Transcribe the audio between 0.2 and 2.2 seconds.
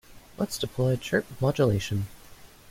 Let's deploy chirp modulation.